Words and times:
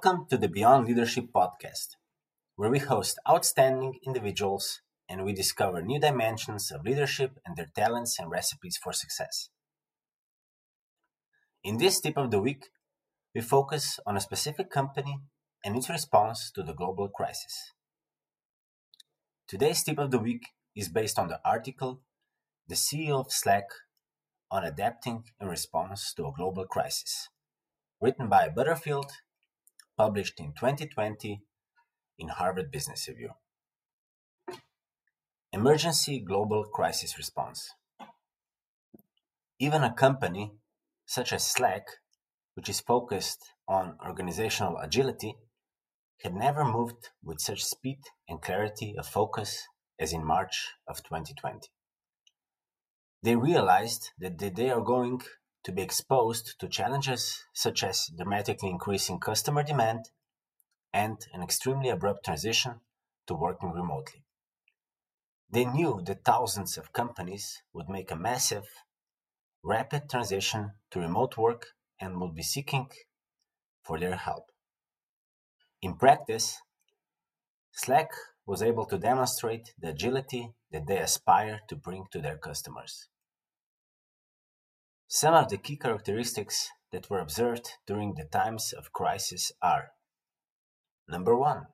Welcome 0.00 0.26
to 0.30 0.38
the 0.38 0.48
Beyond 0.48 0.86
Leadership 0.86 1.24
podcast, 1.34 1.96
where 2.54 2.70
we 2.70 2.78
host 2.78 3.18
outstanding 3.28 3.98
individuals 4.06 4.80
and 5.08 5.24
we 5.24 5.32
discover 5.32 5.82
new 5.82 5.98
dimensions 5.98 6.70
of 6.70 6.84
leadership 6.84 7.32
and 7.44 7.56
their 7.56 7.66
talents 7.74 8.16
and 8.20 8.30
recipes 8.30 8.78
for 8.80 8.92
success. 8.92 9.48
In 11.64 11.78
this 11.78 12.00
tip 12.00 12.16
of 12.16 12.30
the 12.30 12.40
week, 12.40 12.66
we 13.34 13.40
focus 13.40 13.98
on 14.06 14.16
a 14.16 14.20
specific 14.20 14.70
company 14.70 15.18
and 15.64 15.76
its 15.76 15.90
response 15.90 16.52
to 16.52 16.62
the 16.62 16.74
global 16.74 17.08
crisis. 17.08 17.72
Today's 19.48 19.82
tip 19.82 19.98
of 19.98 20.12
the 20.12 20.20
week 20.20 20.44
is 20.76 20.88
based 20.88 21.18
on 21.18 21.26
the 21.26 21.40
article 21.44 22.02
The 22.68 22.76
CEO 22.76 23.18
of 23.18 23.32
Slack 23.32 23.66
on 24.48 24.62
Adapting 24.62 25.24
in 25.40 25.48
Response 25.48 26.14
to 26.14 26.26
a 26.28 26.32
Global 26.32 26.66
Crisis, 26.66 27.30
written 28.00 28.28
by 28.28 28.48
Butterfield, 28.48 29.10
published 29.98 30.38
in 30.38 30.52
2020 30.52 31.42
in 32.18 32.28
Harvard 32.28 32.70
Business 32.70 33.08
Review. 33.08 33.30
Emergency 35.52 36.20
Global 36.20 36.64
Crisis 36.64 37.18
Response. 37.18 37.70
Even 39.58 39.82
a 39.82 39.92
company 39.92 40.52
such 41.04 41.32
as 41.32 41.44
Slack, 41.44 41.88
which 42.54 42.68
is 42.68 42.78
focused 42.78 43.40
on 43.66 43.96
organizational 44.06 44.78
agility, 44.78 45.34
had 46.22 46.34
never 46.34 46.64
moved 46.64 47.08
with 47.24 47.40
such 47.40 47.64
speed 47.64 47.98
and 48.28 48.40
clarity 48.40 48.94
of 48.96 49.06
focus 49.06 49.66
as 49.98 50.12
in 50.12 50.24
March 50.24 50.68
of 50.86 51.02
2020. 51.02 51.68
They 53.24 53.34
realized 53.34 54.10
that 54.20 54.38
they 54.38 54.70
are 54.70 54.80
going 54.80 55.22
to 55.68 55.72
be 55.74 55.82
exposed 55.82 56.58
to 56.58 56.66
challenges 56.66 57.44
such 57.52 57.84
as 57.84 58.10
dramatically 58.16 58.70
increasing 58.70 59.20
customer 59.20 59.62
demand 59.62 60.08
and 60.94 61.18
an 61.34 61.42
extremely 61.42 61.90
abrupt 61.90 62.24
transition 62.24 62.80
to 63.26 63.34
working 63.34 63.70
remotely. 63.72 64.24
They 65.50 65.66
knew 65.66 66.00
that 66.06 66.24
thousands 66.24 66.78
of 66.78 66.94
companies 66.94 67.62
would 67.74 67.90
make 67.90 68.10
a 68.10 68.16
massive, 68.16 68.64
rapid 69.62 70.08
transition 70.08 70.70
to 70.90 71.00
remote 71.00 71.36
work 71.36 71.66
and 72.00 72.18
would 72.18 72.34
be 72.34 72.42
seeking 72.42 72.88
for 73.82 74.00
their 74.00 74.16
help. 74.16 74.46
In 75.82 75.96
practice, 75.96 76.62
Slack 77.72 78.08
was 78.46 78.62
able 78.62 78.86
to 78.86 78.96
demonstrate 78.96 79.74
the 79.78 79.90
agility 79.90 80.54
that 80.72 80.86
they 80.86 80.96
aspire 80.96 81.60
to 81.68 81.76
bring 81.76 82.06
to 82.12 82.22
their 82.22 82.38
customers. 82.38 83.10
Some 85.10 85.32
of 85.32 85.48
the 85.48 85.56
key 85.56 85.78
characteristics 85.78 86.68
that 86.92 87.08
were 87.08 87.20
observed 87.20 87.66
during 87.86 88.14
the 88.14 88.26
times 88.26 88.74
of 88.74 88.92
crisis 88.92 89.50
are 89.62 89.92
Number 91.08 91.34
one, 91.34 91.68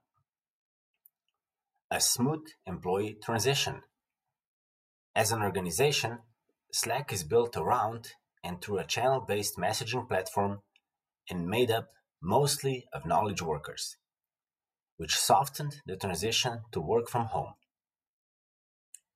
a 1.90 2.00
smooth 2.00 2.46
employee 2.64 3.18
transition. 3.20 3.82
As 5.16 5.32
an 5.32 5.42
organization, 5.42 6.20
Slack 6.70 7.12
is 7.12 7.24
built 7.24 7.56
around 7.56 8.12
and 8.44 8.62
through 8.62 8.78
a 8.78 8.84
channel 8.84 9.20
based 9.26 9.56
messaging 9.56 10.06
platform 10.06 10.60
and 11.28 11.48
made 11.48 11.72
up 11.72 11.88
mostly 12.22 12.86
of 12.92 13.04
knowledge 13.04 13.42
workers, 13.42 13.96
which 14.96 15.16
softened 15.16 15.82
the 15.86 15.96
transition 15.96 16.60
to 16.70 16.80
work 16.80 17.08
from 17.08 17.26
home. 17.26 17.54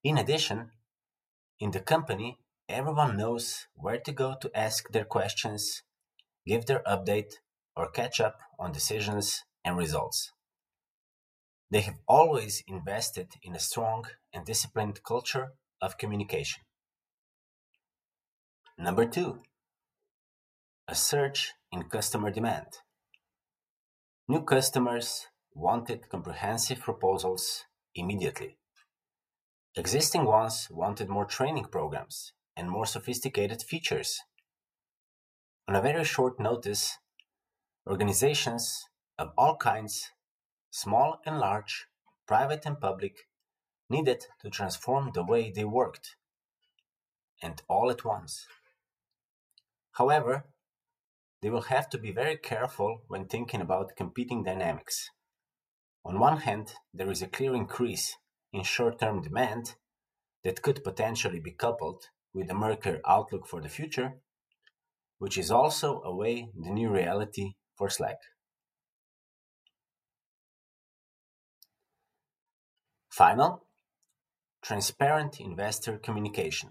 In 0.02 0.18
addition, 0.18 0.72
in 1.60 1.70
the 1.70 1.80
company, 1.80 2.40
everyone 2.68 3.16
knows 3.16 3.66
where 3.74 3.98
to 3.98 4.12
go 4.12 4.36
to 4.40 4.50
ask 4.54 4.90
their 4.90 5.04
questions, 5.04 5.82
give 6.46 6.66
their 6.66 6.82
update, 6.86 7.34
or 7.74 7.90
catch 7.90 8.20
up 8.20 8.38
on 8.58 8.72
decisions 8.72 9.44
and 9.64 9.76
results. 9.76 10.32
They 11.70 11.80
have 11.82 11.98
always 12.06 12.62
invested 12.66 13.28
in 13.42 13.54
a 13.54 13.60
strong 13.60 14.04
and 14.32 14.44
disciplined 14.44 15.02
culture 15.02 15.52
of 15.80 15.98
communication. 15.98 16.62
Number 18.76 19.06
two, 19.06 19.42
a 20.86 20.94
surge 20.94 21.52
in 21.72 21.84
customer 21.84 22.30
demand. 22.30 22.66
New 24.28 24.42
customers 24.42 25.26
wanted 25.54 26.08
comprehensive 26.08 26.80
proposals 26.80 27.64
immediately. 27.94 28.58
Existing 29.74 30.24
ones 30.24 30.68
wanted 30.70 31.08
more 31.08 31.24
training 31.24 31.64
programs 31.64 32.32
and 32.58 32.68
more 32.68 32.86
sophisticated 32.86 33.62
features. 33.62 34.20
On 35.68 35.76
a 35.76 35.80
very 35.80 36.04
short 36.04 36.40
notice, 36.40 36.98
organizations 37.86 38.88
of 39.18 39.32
all 39.38 39.56
kinds 39.56 40.10
small 40.70 41.20
and 41.24 41.38
large, 41.38 41.86
private 42.26 42.66
and 42.66 42.80
public, 42.80 43.28
needed 43.88 44.26
to 44.40 44.50
transform 44.50 45.12
the 45.14 45.24
way 45.24 45.50
they 45.50 45.64
worked, 45.64 46.16
and 47.42 47.62
all 47.68 47.90
at 47.90 48.04
once. 48.04 48.46
However, 49.92 50.44
they 51.40 51.50
will 51.50 51.62
have 51.62 51.88
to 51.90 51.98
be 51.98 52.12
very 52.12 52.36
careful 52.36 53.02
when 53.06 53.26
thinking 53.26 53.60
about 53.60 53.96
competing 53.96 54.42
dynamics. 54.42 55.10
On 56.04 56.18
one 56.18 56.38
hand, 56.38 56.74
there 56.92 57.10
is 57.10 57.22
a 57.22 57.28
clear 57.28 57.54
increase 57.54 58.16
in 58.52 58.62
short 58.62 58.98
term 58.98 59.22
demand 59.22 59.74
that 60.42 60.62
could 60.62 60.84
potentially 60.84 61.40
be 61.40 61.52
coupled 61.52 62.08
with 62.32 62.50
a 62.50 62.54
murkier 62.54 63.00
outlook 63.06 63.46
for 63.46 63.60
the 63.60 63.68
future, 63.68 64.14
which 65.18 65.36
is 65.38 65.50
also 65.50 66.00
a 66.02 66.14
way 66.14 66.48
the 66.54 66.70
new 66.70 66.90
reality 66.90 67.54
for 67.76 67.88
Slack. 67.90 68.18
Final, 73.10 73.66
transparent 74.62 75.40
investor 75.40 75.98
communication. 75.98 76.70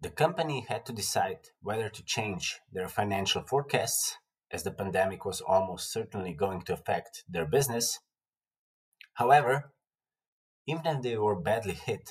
The 0.00 0.10
company 0.10 0.66
had 0.68 0.84
to 0.86 0.92
decide 0.92 1.38
whether 1.60 1.88
to 1.88 2.04
change 2.04 2.60
their 2.72 2.88
financial 2.88 3.42
forecasts, 3.42 4.18
as 4.50 4.62
the 4.64 4.70
pandemic 4.70 5.24
was 5.24 5.40
almost 5.40 5.92
certainly 5.92 6.34
going 6.34 6.62
to 6.62 6.74
affect 6.74 7.24
their 7.28 7.46
business. 7.46 7.98
However, 9.14 9.72
even 10.66 10.86
if 10.86 11.02
they 11.02 11.16
were 11.16 11.40
badly 11.40 11.74
hit, 11.74 12.10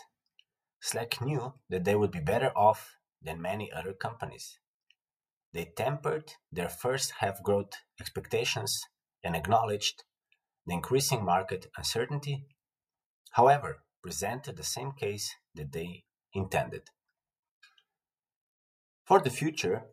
Slack 0.82 1.22
knew 1.22 1.54
that 1.70 1.84
they 1.86 1.96
would 1.96 2.12
be 2.12 2.20
better 2.20 2.52
off 2.56 2.96
than 3.22 3.42
many 3.42 3.72
other 3.72 3.94
companies. 3.94 4.60
They 5.54 5.66
tempered 5.66 6.34
their 6.52 6.70
first 6.70 7.14
half 7.20 7.44
growth 7.44 7.74
expectations 8.00 8.82
and 9.24 9.36
acknowledged 9.36 10.04
the 10.66 10.74
increasing 10.74 11.24
market 11.24 11.68
uncertainty 11.78 12.46
however, 13.32 13.84
presented 14.02 14.58
the 14.58 14.64
same 14.64 14.92
case 14.92 15.36
that 15.56 15.72
they 15.72 16.04
intended. 16.34 16.84
For 19.06 19.20
the 19.20 19.30
future, 19.30 19.84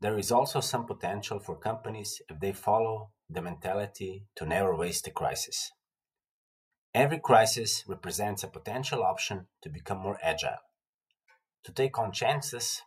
there 0.00 0.18
is 0.18 0.32
also 0.32 0.60
some 0.60 0.86
potential 0.86 1.38
for 1.38 1.56
companies 1.56 2.20
if 2.28 2.40
they 2.40 2.52
follow 2.52 3.10
the 3.28 3.42
mentality 3.42 4.26
to 4.36 4.46
never 4.46 4.74
waste 4.76 5.06
a 5.06 5.10
crisis. 5.10 5.72
Every 6.98 7.20
crisis 7.20 7.84
represents 7.86 8.42
a 8.42 8.48
potential 8.48 9.04
option 9.04 9.46
to 9.62 9.68
become 9.68 9.98
more 9.98 10.18
agile, 10.20 10.58
to 11.62 11.70
take 11.70 11.96
on 11.96 12.10
chances 12.10 12.82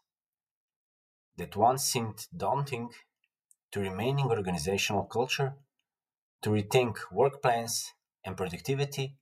that 1.38 1.56
once 1.56 1.86
seemed 1.86 2.28
daunting 2.36 2.90
to 3.72 3.80
remaining 3.80 4.26
organizational 4.26 5.06
culture, 5.06 5.54
to 6.42 6.50
rethink 6.50 6.98
work 7.10 7.42
plans 7.42 7.94
and 8.26 8.36
productivity, 8.36 9.16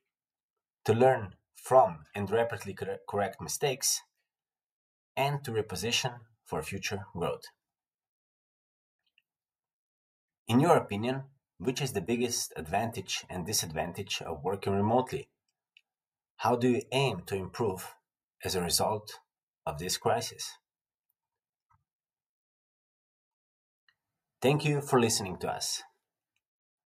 to 0.86 0.94
learn 0.96 1.36
from 1.54 2.06
and 2.16 2.32
rapidly 2.32 2.76
correct 3.08 3.40
mistakes, 3.40 4.02
and 5.16 5.44
to 5.44 5.52
reposition 5.52 6.22
for 6.46 6.64
future 6.64 7.06
growth. 7.16 7.44
In 10.48 10.60
your 10.60 10.78
opinion, 10.78 11.26
which 11.60 11.82
is 11.82 11.92
the 11.92 12.02
biggest 12.02 12.54
advantage 12.56 13.26
and 13.30 13.46
disadvantage 13.46 14.22
of 14.22 14.44
working 14.44 14.74
remotely? 14.74 15.30
How 16.38 16.56
do 16.56 16.70
you 16.70 16.82
aim 16.92 17.24
to 17.28 17.36
improve 17.36 17.94
as 18.44 18.56
a 18.56 18.62
result 18.62 19.20
of 19.66 19.78
this 19.78 19.98
crisis? 19.98 20.54
Thank 24.42 24.64
you 24.64 24.80
for 24.80 25.02
listening 25.02 25.38
to 25.40 25.50
us. 25.50 25.84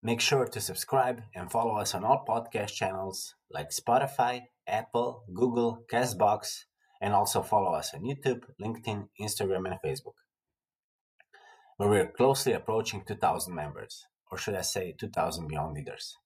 Make 0.02 0.22
sure 0.22 0.46
to 0.46 0.60
subscribe 0.60 1.20
and 1.34 1.52
follow 1.52 1.76
us 1.76 1.94
on 1.94 2.02
all 2.02 2.24
podcast 2.26 2.72
channels 2.72 3.34
like 3.50 3.70
Spotify, 3.70 4.44
Apple, 4.66 5.24
Google, 5.34 5.84
Castbox, 5.92 6.64
and 7.02 7.12
also 7.12 7.42
follow 7.42 7.72
us 7.72 7.92
on 7.92 8.02
YouTube, 8.02 8.44
LinkedIn, 8.58 9.08
Instagram, 9.20 9.70
and 9.70 9.78
Facebook, 9.84 10.14
where 11.76 11.90
we're 11.90 12.10
closely 12.10 12.52
approaching 12.52 13.04
2,000 13.06 13.54
members, 13.54 14.06
or 14.32 14.38
should 14.38 14.54
I 14.54 14.62
say 14.62 14.94
2,000 14.98 15.46
Beyond 15.46 15.74
Leaders. 15.74 16.16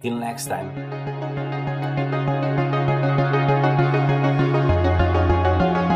Till 0.00 0.14
next 0.14 0.46
time. 0.46 1.79